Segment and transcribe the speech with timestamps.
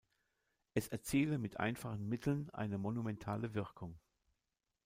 [0.73, 3.99] Es erziele «mit einfachen Mitteln eine monumentale Wirkung».